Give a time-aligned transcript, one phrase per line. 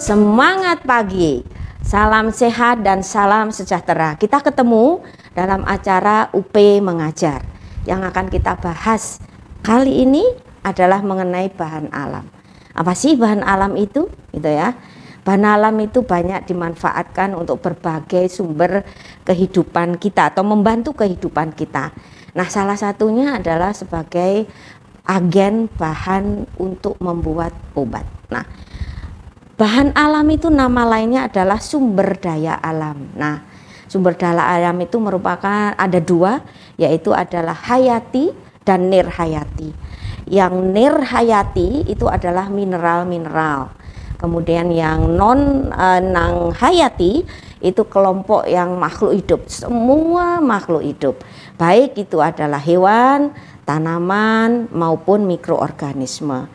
[0.00, 1.44] Semangat pagi,
[1.84, 4.16] salam sehat dan salam sejahtera.
[4.16, 5.04] Kita ketemu
[5.36, 7.44] dalam acara UP Mengajar.
[7.84, 9.20] Yang akan kita bahas
[9.60, 10.24] kali ini
[10.64, 12.24] adalah mengenai bahan alam.
[12.72, 14.08] Apa sih bahan alam itu?
[14.32, 14.72] Gitu ya.
[15.20, 18.88] Bahan alam itu banyak dimanfaatkan untuk berbagai sumber
[19.28, 21.92] kehidupan kita atau membantu kehidupan kita.
[22.32, 24.48] Nah, salah satunya adalah sebagai
[25.04, 28.08] agen bahan untuk membuat obat.
[28.32, 28.48] Nah,
[29.60, 33.12] Bahan alam itu nama lainnya adalah sumber daya alam.
[33.12, 33.44] Nah,
[33.92, 36.40] sumber daya alam itu merupakan ada dua,
[36.80, 38.32] yaitu adalah hayati
[38.64, 39.76] dan nirhayati.
[40.32, 43.76] Yang nirhayati itu adalah mineral-mineral.
[44.16, 47.28] Kemudian yang non e, nang hayati
[47.60, 51.20] itu kelompok yang makhluk hidup, semua makhluk hidup.
[51.60, 53.36] Baik itu adalah hewan,
[53.68, 56.48] tanaman maupun mikroorganisme.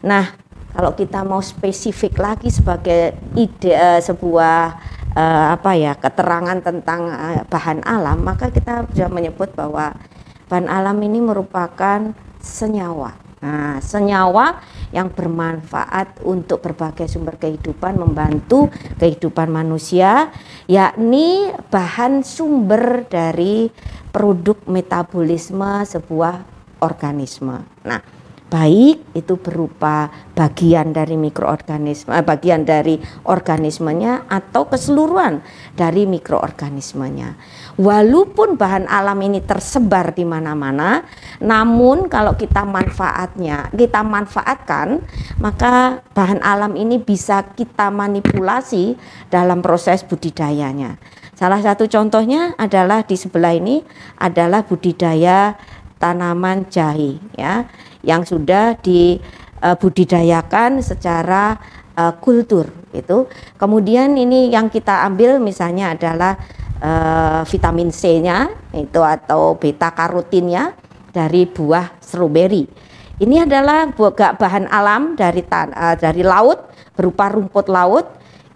[0.00, 0.47] Nah,
[0.78, 4.78] kalau kita mau spesifik lagi sebagai ide uh, sebuah
[5.10, 9.98] uh, apa ya keterangan tentang uh, bahan alam maka kita sudah menyebut bahwa
[10.46, 13.18] bahan alam ini merupakan senyawa.
[13.42, 14.62] Nah senyawa
[14.94, 18.70] yang bermanfaat untuk berbagai sumber kehidupan membantu
[19.02, 20.30] kehidupan manusia
[20.70, 23.66] yakni bahan sumber dari
[24.14, 26.46] produk metabolisme sebuah
[26.78, 27.66] organisme.
[27.82, 28.17] Nah
[28.48, 32.96] baik itu berupa bagian dari mikroorganisme, eh, bagian dari
[33.28, 35.44] organismenya atau keseluruhan
[35.76, 37.36] dari mikroorganismenya.
[37.76, 41.04] Walaupun bahan alam ini tersebar di mana-mana,
[41.44, 45.04] namun kalau kita manfaatnya, kita manfaatkan,
[45.38, 48.96] maka bahan alam ini bisa kita manipulasi
[49.28, 50.96] dalam proses budidayanya.
[51.38, 53.84] Salah satu contohnya adalah di sebelah ini
[54.18, 55.54] adalah budidaya
[55.98, 57.66] tanaman jahe ya
[58.02, 61.58] yang sudah dibudidayakan secara
[61.98, 63.26] uh, kultur itu.
[63.58, 66.38] Kemudian ini yang kita ambil misalnya adalah
[66.78, 70.74] uh, vitamin C-nya itu atau beta karotinnya
[71.10, 72.66] dari buah stroberi.
[73.18, 73.90] Ini adalah
[74.38, 78.06] bahan alam dari tan uh, dari laut berupa rumput laut.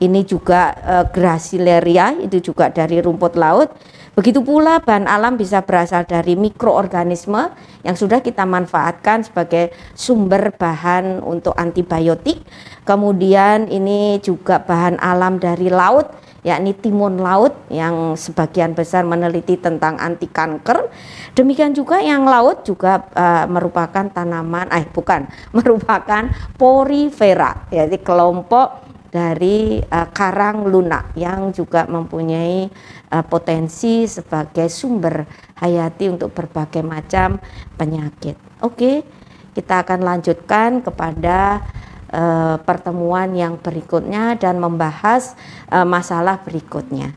[0.03, 3.71] Ini juga uh, Gracilaria itu juga dari rumput laut
[4.13, 7.49] Begitu pula bahan alam bisa berasal dari mikroorganisme
[7.81, 12.45] yang sudah kita manfaatkan sebagai sumber bahan untuk antibiotik.
[12.85, 19.95] Kemudian ini juga bahan alam dari laut yakni timun laut yang sebagian besar meneliti tentang
[19.97, 20.91] anti kanker.
[21.39, 28.82] Demikian juga yang laut juga uh, merupakan tanaman eh bukan, merupakan porifera yaitu kelompok
[29.13, 32.73] dari uh, karang lunak yang juga mempunyai
[33.13, 35.29] uh, potensi sebagai sumber
[35.61, 37.37] hayati untuk berbagai macam
[37.77, 38.41] penyakit.
[38.65, 39.05] Oke,
[39.53, 41.61] kita akan lanjutkan kepada
[42.09, 45.37] uh, pertemuan yang berikutnya dan membahas
[45.69, 47.13] uh, masalah berikutnya.